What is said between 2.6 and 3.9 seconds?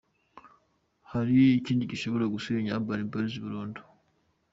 Urban Boys burundu.